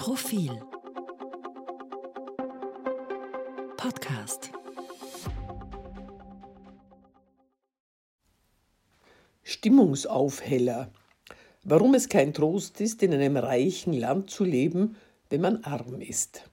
Profil 0.00 0.58
Podcast 3.76 4.50
Stimmungsaufheller. 9.42 10.90
Warum 11.64 11.92
es 11.92 12.08
kein 12.08 12.32
Trost 12.32 12.80
ist, 12.80 13.02
in 13.02 13.12
einem 13.12 13.36
reichen 13.36 13.92
Land 13.92 14.30
zu 14.30 14.44
leben, 14.44 14.96
wenn 15.28 15.42
man 15.42 15.64
arm 15.64 16.00
ist. 16.00 16.44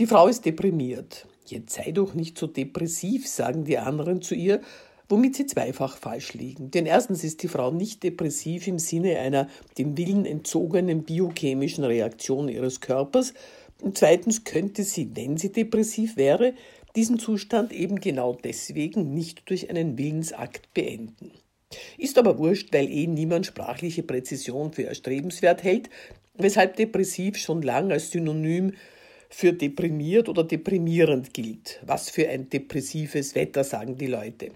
Die 0.00 0.08
Frau 0.08 0.26
ist 0.26 0.44
deprimiert. 0.44 1.28
Jetzt 1.46 1.74
sei 1.74 1.92
doch 1.92 2.14
nicht 2.14 2.36
so 2.36 2.48
depressiv, 2.48 3.28
sagen 3.28 3.64
die 3.64 3.78
anderen 3.78 4.20
zu 4.20 4.34
ihr, 4.34 4.62
womit 5.08 5.36
sie 5.36 5.46
zweifach 5.46 5.96
falsch 5.96 6.34
liegen. 6.34 6.70
Denn 6.70 6.86
erstens 6.86 7.24
ist 7.24 7.42
die 7.42 7.48
Frau 7.48 7.70
nicht 7.70 8.02
depressiv 8.02 8.66
im 8.66 8.78
Sinne 8.78 9.18
einer 9.18 9.48
dem 9.78 9.96
Willen 9.96 10.26
entzogenen 10.26 11.04
biochemischen 11.04 11.84
Reaktion 11.84 12.48
ihres 12.48 12.80
Körpers. 12.80 13.34
Und 13.82 13.98
zweitens 13.98 14.44
könnte 14.44 14.84
sie, 14.84 15.10
wenn 15.14 15.36
sie 15.36 15.52
depressiv 15.52 16.16
wäre, 16.16 16.54
diesen 16.96 17.18
Zustand 17.18 17.72
eben 17.72 18.00
genau 18.00 18.34
deswegen 18.34 19.12
nicht 19.12 19.48
durch 19.50 19.68
einen 19.68 19.98
Willensakt 19.98 20.72
beenden. 20.72 21.30
Ist 21.98 22.16
aber 22.16 22.38
wurscht, 22.38 22.72
weil 22.72 22.88
eh 22.88 23.06
niemand 23.06 23.44
sprachliche 23.46 24.02
Präzision 24.02 24.72
für 24.72 24.84
erstrebenswert 24.84 25.62
hält, 25.62 25.90
weshalb 26.34 26.76
depressiv 26.76 27.36
schon 27.36 27.62
lang 27.62 27.92
als 27.92 28.10
Synonym 28.10 28.72
für 29.28 29.52
deprimiert 29.52 30.28
oder 30.28 30.44
deprimierend 30.44 31.34
gilt. 31.34 31.80
Was 31.84 32.08
für 32.08 32.28
ein 32.28 32.48
depressives 32.48 33.34
Wetter, 33.34 33.64
sagen 33.64 33.98
die 33.98 34.06
Leute. 34.06 34.52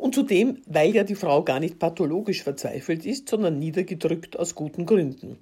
Und 0.00 0.14
zudem, 0.14 0.62
weil 0.66 0.94
ja 0.94 1.04
die 1.04 1.14
Frau 1.14 1.44
gar 1.44 1.60
nicht 1.60 1.78
pathologisch 1.78 2.42
verzweifelt 2.42 3.04
ist, 3.04 3.28
sondern 3.28 3.58
niedergedrückt 3.58 4.38
aus 4.38 4.54
guten 4.54 4.86
Gründen. 4.86 5.36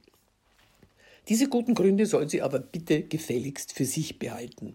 Diese 1.29 1.49
guten 1.49 1.75
Gründe 1.75 2.07
soll 2.07 2.29
sie 2.29 2.43
aber 2.43 2.59
bitte 2.59 3.03
gefälligst 3.03 3.73
für 3.73 3.85
sich 3.85 4.19
behalten. 4.19 4.75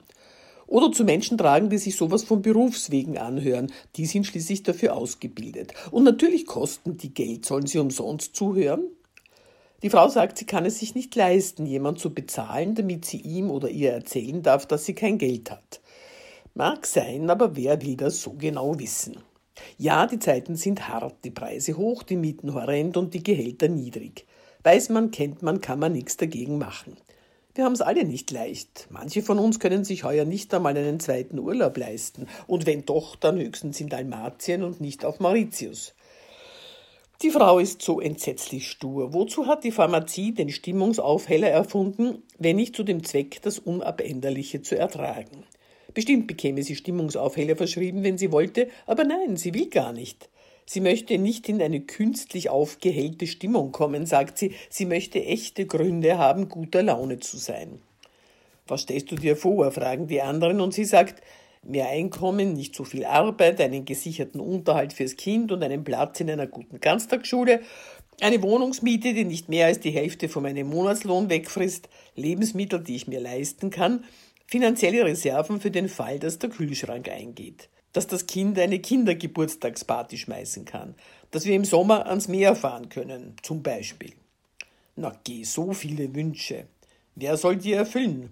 Oder 0.68 0.94
zu 0.94 1.04
Menschen 1.04 1.38
tragen, 1.38 1.70
die 1.70 1.78
sich 1.78 1.98
sowas 1.98 2.24
von 2.24 2.42
Berufswegen 2.42 3.18
anhören. 3.18 3.74
Die 3.98 4.06
sind 4.06 4.26
schließlich 4.26 4.64
dafür 4.64 4.96
ausgebildet. 4.96 5.74
Und 5.92 6.06
natürlich 6.06 6.46
kosten 6.46 6.96
die 6.96 7.14
Geld. 7.14 7.46
Sollen 7.46 7.68
sie 7.68 7.80
umsonst 7.80 8.38
zuhören? 8.38 8.86
Die 9.82 9.90
Frau 9.90 10.08
sagt, 10.08 10.38
sie 10.38 10.46
kann 10.46 10.66
es 10.66 10.80
sich 10.80 10.96
nicht 10.96 11.14
leisten, 11.14 11.66
jemand 11.66 12.00
zu 12.00 12.14
bezahlen, 12.14 12.74
damit 12.74 13.04
sie 13.04 13.18
ihm 13.20 13.52
oder 13.52 13.68
ihr 13.68 13.92
erzählen 13.92 14.42
darf, 14.44 14.66
dass 14.66 14.86
sie 14.86 14.94
kein 14.94 15.18
Geld 15.18 15.52
hat. 15.52 15.82
Mag 16.54 16.88
sein, 16.88 17.30
aber 17.30 17.58
wer 17.58 17.82
will 17.82 17.98
das 17.98 18.22
so 18.22 18.32
genau 18.32 18.80
wissen? 18.80 19.18
Ja, 19.78 20.08
die 20.08 20.20
Zeiten 20.20 20.56
sind 20.56 20.88
hart, 20.88 21.16
die 21.24 21.32
Preise 21.32 21.78
hoch, 21.78 22.04
die 22.04 22.16
Mieten 22.16 22.54
horrend 22.54 22.98
und 22.98 23.14
die 23.14 23.24
Gehälter 23.24 23.68
niedrig. 23.68 24.26
Weiß 24.64 24.90
man, 24.90 25.12
kennt 25.12 25.42
man, 25.42 25.62
kann 25.62 25.80
man 25.80 25.92
nichts 25.92 26.18
dagegen 26.18 26.58
machen. 26.58 26.98
Wir 27.56 27.66
haben 27.66 27.74
es 27.74 27.82
alle 27.82 28.04
nicht 28.04 28.32
leicht. 28.32 28.88
Manche 28.90 29.22
von 29.22 29.38
uns 29.38 29.60
können 29.60 29.84
sich 29.84 30.04
heuer 30.04 30.26
nicht 30.26 30.52
einmal 30.54 30.76
einen 30.76 31.00
zweiten 31.00 31.38
Urlaub 31.38 31.78
leisten. 31.78 32.28
Und 32.48 32.66
wenn 32.66 32.86
doch, 32.86 33.16
dann 33.16 33.40
höchstens 33.40 33.80
in 33.80 33.90
Dalmatien 33.90 34.64
und 34.64 34.82
nicht 34.82 35.06
auf 35.06 35.20
Mauritius. 35.20 35.94
Die 37.22 37.30
Frau 37.30 37.60
ist 37.60 37.82
so 37.84 38.02
entsetzlich 38.02 38.70
stur. 38.70 39.14
Wozu 39.14 39.46
hat 39.46 39.64
die 39.64 39.72
Pharmazie 39.72 40.34
den 40.34 40.50
Stimmungsaufheller 40.50 41.50
erfunden, 41.50 42.24
wenn 42.40 42.56
nicht 42.56 42.76
zu 42.76 42.84
dem 42.84 43.04
Zweck, 43.04 43.42
das 43.44 43.60
Unabänderliche 43.60 44.64
zu 44.64 44.78
ertragen? 44.78 45.46
Bestimmt 45.94 46.28
bekäme 46.28 46.64
sie 46.64 46.76
Stimmungsaufheller 46.76 47.56
verschrieben, 47.56 48.04
wenn 48.04 48.18
sie 48.18 48.32
wollte, 48.32 48.70
aber 48.86 49.04
nein, 49.04 49.38
sie 49.38 49.54
will 49.54 49.70
gar 49.70 49.94
nicht. 49.94 50.30
Sie 50.66 50.80
möchte 50.80 51.18
nicht 51.18 51.50
in 51.50 51.62
eine 51.62 51.82
künstlich 51.82 52.50
aufgehellte 52.50 53.28
Stimmung 53.28 53.72
kommen, 53.72 54.06
sagt 54.06 54.38
sie, 54.38 54.54
sie 54.70 54.86
möchte 54.86 55.24
echte 55.24 55.66
Gründe 55.66 56.18
haben, 56.18 56.50
guter 56.50 56.84
Laune 56.84 57.20
zu 57.20 57.38
sein. 57.38 57.82
Was 58.68 58.82
stellst 58.82 59.12
du 59.12 59.16
dir 59.16 59.36
vor? 59.36 59.72
fragen 59.72 60.08
die 60.08 60.22
anderen, 60.22 60.62
und 60.62 60.74
sie 60.74 60.86
sagt, 60.86 61.22
mehr 61.64 61.90
Einkommen, 61.90 62.54
nicht 62.54 62.76
so 62.76 62.84
viel 62.84 63.06
Arbeit, 63.06 63.60
einen 63.60 63.86
gesicherten 63.86 64.40
Unterhalt 64.40 64.94
fürs 64.94 65.18
Kind 65.18 65.52
und 65.52 65.64
einen 65.64 65.84
Platz 65.84 66.20
in 66.22 66.30
einer 66.30 66.48
guten 66.48 66.80
Ganztagsschule, 66.80 67.62
eine 68.22 68.42
Wohnungsmiete, 68.42 69.14
die 69.14 69.26
nicht 69.26 69.50
mehr 69.50 69.68
als 69.68 69.80
die 69.80 69.92
Hälfte 69.92 70.30
von 70.30 70.44
meinem 70.44 70.68
Monatslohn 70.68 71.30
wegfrisst, 71.30 71.90
Lebensmittel, 72.16 72.82
die 72.82 72.96
ich 72.96 73.08
mir 73.08 73.20
leisten 73.20 73.70
kann, 73.70 74.06
finanzielle 74.48 75.06
Reserven 75.06 75.60
für 75.60 75.72
den 75.72 75.90
Fall, 75.90 76.20
dass 76.20 76.40
der 76.40 76.50
Kühlschrank 76.50 77.10
eingeht, 77.10 77.70
dass 77.92 78.08
das 78.08 78.28
Kind 78.28 78.58
eine 78.60 78.80
Kindergeburtstagsparty 78.80 80.18
schmeißen 80.18 80.66
kann, 80.66 80.96
dass 81.32 81.46
wir 81.46 81.56
im 81.56 81.66
Sommer 81.66 82.06
ans 82.08 82.28
Meer 82.28 82.56
fahren 82.56 82.90
können, 82.90 83.36
zum 83.42 83.64
Beispiel. 83.64 84.14
Na 84.96 85.16
geh, 85.24 85.44
so 85.44 85.74
viele 85.74 86.14
Wünsche. 86.14 86.68
Wer 87.16 87.38
soll 87.38 87.58
die 87.58 87.74
erfüllen? 87.74 88.32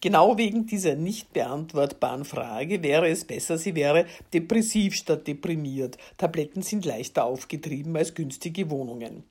Genau 0.00 0.36
wegen 0.36 0.66
dieser 0.66 0.96
nicht 0.96 1.32
beantwortbaren 1.32 2.26
Frage 2.26 2.82
wäre 2.82 3.08
es 3.08 3.24
besser, 3.24 3.56
sie 3.56 3.74
wäre 3.74 4.04
depressiv 4.34 4.94
statt 4.94 5.26
deprimiert. 5.26 5.96
Tabletten 6.18 6.60
sind 6.60 6.84
leichter 6.84 7.24
aufgetrieben 7.24 7.96
als 7.96 8.14
günstige 8.14 8.68
Wohnungen. 8.68 9.24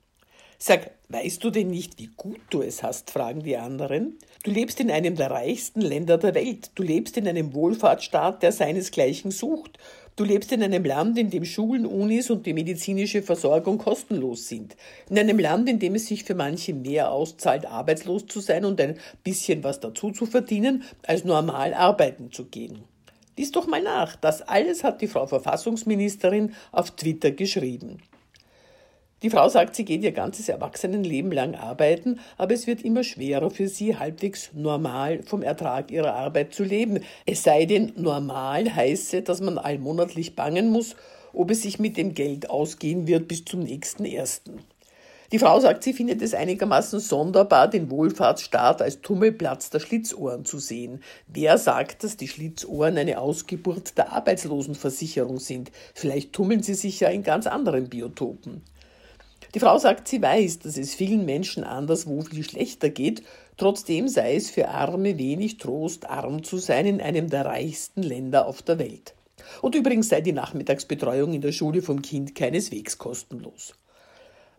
Sag, 0.66 0.92
weißt 1.10 1.44
du 1.44 1.50
denn 1.50 1.68
nicht, 1.68 1.98
wie 1.98 2.08
gut 2.16 2.40
du 2.48 2.62
es 2.62 2.82
hast? 2.82 3.10
fragen 3.10 3.42
die 3.42 3.58
anderen. 3.58 4.18
Du 4.44 4.50
lebst 4.50 4.80
in 4.80 4.90
einem 4.90 5.14
der 5.14 5.30
reichsten 5.30 5.82
Länder 5.82 6.16
der 6.16 6.34
Welt. 6.34 6.70
Du 6.74 6.82
lebst 6.82 7.18
in 7.18 7.28
einem 7.28 7.52
Wohlfahrtsstaat, 7.52 8.42
der 8.42 8.50
seinesgleichen 8.50 9.30
sucht. 9.30 9.78
Du 10.16 10.24
lebst 10.24 10.52
in 10.52 10.62
einem 10.62 10.82
Land, 10.86 11.18
in 11.18 11.28
dem 11.28 11.44
Schulen, 11.44 11.84
Unis 11.84 12.30
und 12.30 12.46
die 12.46 12.54
medizinische 12.54 13.22
Versorgung 13.22 13.76
kostenlos 13.76 14.48
sind. 14.48 14.74
In 15.10 15.18
einem 15.18 15.38
Land, 15.38 15.68
in 15.68 15.80
dem 15.80 15.96
es 15.96 16.06
sich 16.06 16.24
für 16.24 16.34
manche 16.34 16.72
mehr 16.72 17.12
auszahlt, 17.12 17.66
arbeitslos 17.66 18.24
zu 18.26 18.40
sein 18.40 18.64
und 18.64 18.80
ein 18.80 18.98
bisschen 19.22 19.62
was 19.64 19.80
dazu 19.80 20.12
zu 20.12 20.24
verdienen, 20.24 20.84
als 21.06 21.24
normal 21.24 21.74
arbeiten 21.74 22.32
zu 22.32 22.46
gehen. 22.46 22.84
Lies 23.36 23.52
doch 23.52 23.66
mal 23.66 23.82
nach. 23.82 24.16
Das 24.16 24.40
alles 24.40 24.82
hat 24.82 25.02
die 25.02 25.08
Frau 25.08 25.26
Verfassungsministerin 25.26 26.54
auf 26.72 26.92
Twitter 26.92 27.32
geschrieben. 27.32 27.98
Die 29.24 29.30
Frau 29.30 29.48
sagt, 29.48 29.74
sie 29.74 29.86
geht 29.86 30.02
ihr 30.02 30.12
ganzes 30.12 30.50
Erwachsenenleben 30.50 31.32
lang 31.32 31.54
arbeiten, 31.54 32.20
aber 32.36 32.52
es 32.52 32.66
wird 32.66 32.82
immer 32.82 33.02
schwerer 33.02 33.50
für 33.50 33.68
sie, 33.68 33.96
halbwegs 33.96 34.50
normal 34.52 35.22
vom 35.22 35.42
Ertrag 35.42 35.90
ihrer 35.90 36.12
Arbeit 36.12 36.52
zu 36.52 36.62
leben. 36.62 37.00
Es 37.24 37.42
sei 37.42 37.64
denn, 37.64 37.94
normal 37.96 38.74
heiße, 38.74 39.22
dass 39.22 39.40
man 39.40 39.56
allmonatlich 39.56 40.36
bangen 40.36 40.68
muss, 40.68 40.94
ob 41.32 41.50
es 41.50 41.62
sich 41.62 41.78
mit 41.78 41.96
dem 41.96 42.12
Geld 42.12 42.50
ausgehen 42.50 43.06
wird 43.06 43.26
bis 43.26 43.46
zum 43.46 43.60
nächsten 43.60 44.04
ersten. 44.04 44.58
Die 45.32 45.38
Frau 45.38 45.58
sagt, 45.58 45.84
sie 45.84 45.94
findet 45.94 46.20
es 46.20 46.34
einigermaßen 46.34 47.00
sonderbar, 47.00 47.68
den 47.68 47.90
Wohlfahrtsstaat 47.90 48.82
als 48.82 49.00
Tummelplatz 49.00 49.70
der 49.70 49.80
Schlitzohren 49.80 50.44
zu 50.44 50.58
sehen. 50.58 51.02
Wer 51.28 51.56
sagt, 51.56 52.04
dass 52.04 52.18
die 52.18 52.28
Schlitzohren 52.28 52.98
eine 52.98 53.18
Ausgeburt 53.18 53.96
der 53.96 54.12
Arbeitslosenversicherung 54.12 55.40
sind? 55.40 55.72
Vielleicht 55.94 56.34
tummeln 56.34 56.62
sie 56.62 56.74
sich 56.74 57.00
ja 57.00 57.08
in 57.08 57.22
ganz 57.22 57.46
anderen 57.46 57.88
Biotopen. 57.88 58.62
Die 59.54 59.60
Frau 59.60 59.78
sagt, 59.78 60.08
sie 60.08 60.20
weiß, 60.20 60.58
dass 60.58 60.76
es 60.76 60.96
vielen 60.96 61.24
Menschen 61.24 61.62
anderswo 61.62 62.22
viel 62.22 62.42
schlechter 62.42 62.90
geht, 62.90 63.22
trotzdem 63.56 64.08
sei 64.08 64.34
es 64.34 64.50
für 64.50 64.68
Arme 64.68 65.16
wenig 65.16 65.58
Trost, 65.58 66.10
arm 66.10 66.42
zu 66.42 66.58
sein 66.58 66.86
in 66.86 67.00
einem 67.00 67.30
der 67.30 67.44
reichsten 67.46 68.02
Länder 68.02 68.46
auf 68.46 68.62
der 68.62 68.80
Welt. 68.80 69.14
Und 69.62 69.76
übrigens 69.76 70.08
sei 70.08 70.22
die 70.22 70.32
Nachmittagsbetreuung 70.32 71.34
in 71.34 71.40
der 71.40 71.52
Schule 71.52 71.82
vom 71.82 72.02
Kind 72.02 72.34
keineswegs 72.34 72.98
kostenlos. 72.98 73.74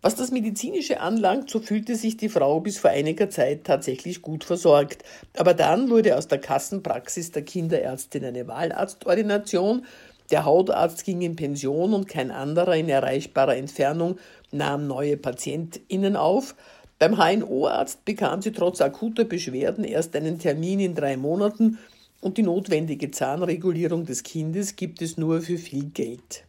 Was 0.02 0.16
das 0.16 0.32
Medizinische 0.32 1.02
anlangt, 1.02 1.50
so 1.50 1.60
fühlte 1.60 1.96
sich 1.96 2.16
die 2.16 2.30
Frau 2.30 2.60
bis 2.62 2.78
vor 2.78 2.92
einiger 2.92 3.30
Zeit 3.30 3.64
tatsächlich 3.64 4.22
gut 4.22 4.44
versorgt. 4.44 5.04
Aber 5.36 5.56
dann 5.56 5.90
wurde 5.90 6.16
aus 6.16 6.28
der 6.28 6.38
Kassenpraxis 6.38 7.32
der 7.32 7.42
Kinderärztin 7.42 8.24
eine 8.24 8.48
Wahlarztordination 8.48 9.86
der 10.32 10.46
Hautarzt 10.46 11.04
ging 11.06 11.22
in 11.22 11.36
Pension 11.36 11.94
und 11.94 12.08
kein 12.08 12.32
anderer 12.32 12.76
in 12.76 12.90
erreichbarer 12.90 13.56
Entfernung 13.56 14.18
nahm 14.52 14.88
neue 14.88 15.18
PatientInnen 15.18 16.16
auf. 16.16 16.56
Beim 16.98 17.18
HNO-Arzt 17.18 18.06
bekam 18.06 18.42
sie 18.42 18.52
trotz 18.52 18.82
akuter 18.82 19.26
Beschwerden 19.26 19.84
erst 19.84 20.16
einen 20.16 20.40
Termin 20.40 20.80
in 20.80 20.96
drei 20.96 21.18
Monaten 21.18 21.78
und 22.22 22.38
die 22.38 22.44
notwendige 22.44 23.12
Zahnregulierung 23.12 24.06
des 24.06 24.24
Kindes 24.24 24.76
gibt 24.76 25.02
es 25.02 25.18
nur 25.18 25.42
für 25.42 25.58
viel 25.58 25.86
Geld. 25.86 26.46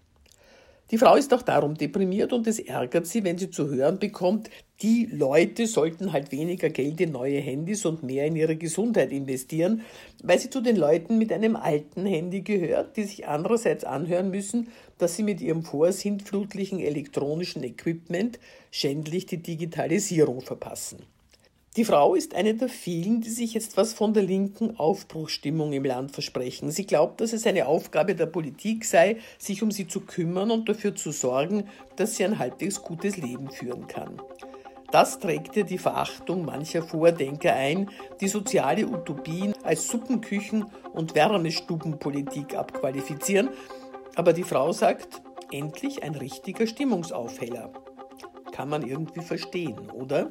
Die 0.93 0.99
Frau 0.99 1.17
ist 1.17 1.35
auch 1.35 1.43
darum 1.43 1.75
deprimiert 1.75 2.33
und 2.33 2.47
es 2.47 2.61
ärgert 2.61 3.07
sie, 3.07 3.25
wenn 3.25 3.39
sie 3.39 3.51
zu 3.51 3.69
hören 3.69 3.99
bekommt, 3.99 4.51
die 4.83 5.07
Leute 5.11 5.67
sollten 5.67 6.13
halt 6.13 6.31
weniger 6.31 6.69
Geld 6.69 7.01
in 7.01 7.11
neue 7.11 7.41
Handys 7.41 7.85
und 7.85 8.05
mehr 8.05 8.27
in 8.27 8.37
ihre 8.37 8.57
Gesundheit 8.57 9.11
investieren, 9.11 9.83
weil 10.23 10.39
sie 10.39 10.49
zu 10.49 10.61
den 10.61 10.77
Leuten 10.77 11.19
mit 11.19 11.33
einem 11.33 11.57
alten 11.57 12.07
Handy 12.07 12.43
gehört, 12.43 12.97
die 12.97 13.03
sich 13.03 13.27
andererseits 13.27 13.83
anhören 13.85 14.31
müssen, 14.31 14.69
dass 14.99 15.17
sie 15.17 15.25
mit 15.25 15.41
ihrem 15.41 15.65
vorsintflutlichen 15.65 16.79
elektronischen 16.79 17.65
Equipment 17.65 18.39
schändlich 18.71 19.27
die 19.27 19.43
Digitalisierung 19.43 20.41
verpassen. 20.41 20.99
Die 21.77 21.85
Frau 21.85 22.15
ist 22.15 22.35
eine 22.35 22.55
der 22.55 22.71
vielen, 22.71 23.21
die 23.21 23.29
sich 23.29 23.53
jetzt 23.53 23.77
was 23.77 23.93
von 23.93 24.15
der 24.15 24.23
linken 24.23 24.79
Aufbruchsstimmung 24.79 25.75
im 25.75 25.85
Land 25.85 26.11
versprechen. 26.11 26.71
Sie 26.71 26.87
glaubt, 26.87 27.21
dass 27.21 27.35
es 27.35 27.47
eine 27.47 27.67
Aufgabe 27.67 28.15
der 28.15 28.25
Politik 28.25 28.87
sei, 28.87 29.19
sich 29.39 29.63
um 29.63 29.71
sie 29.71 29.87
zu 29.87 30.01
kümmern 30.01 30.51
und 30.51 30.71
dafür 30.71 30.95
zu 30.95 31.11
sorgen, 31.11 31.65
dass 31.97 32.17
sie 32.17 32.25
ein 32.25 32.39
halbwegs 32.39 32.81
gutes 32.81 33.19
Leben 33.19 33.51
führen 33.51 33.87
kann. 33.89 34.23
Das 34.91 35.19
trägt 35.19 35.55
ihr 35.57 35.65
die 35.65 35.77
Verachtung 35.77 36.47
mancher 36.47 36.83
Vordenker 36.83 37.53
ein, 37.53 37.91
die 38.23 38.29
soziale 38.29 38.87
Utopien 38.87 39.53
als 39.63 39.87
Suppenküchen- 39.91 40.65
und 40.95 41.15
Wärmestubenpolitik 41.15 42.55
abqualifizieren. 42.55 43.51
Aber 44.15 44.33
die 44.33 44.45
Frau 44.45 44.73
sagt, 44.73 45.21
endlich 45.53 46.03
ein 46.03 46.15
richtiger 46.15 46.67
Stimmungsaufheller. 46.67 47.71
Kann 48.53 48.71
man 48.71 48.81
irgendwie 48.81 49.21
verstehen, 49.21 49.91
oder? 49.91 50.31